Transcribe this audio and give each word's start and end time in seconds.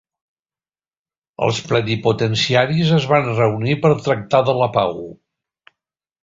Els 1.47 1.59
plenipotenciaris 1.71 2.95
es 2.97 3.05
van 3.13 3.29
reunir 3.41 3.77
per 3.85 3.93
tractar 4.09 4.41
de 4.49 4.57
la 4.63 4.71
pau. 4.81 4.99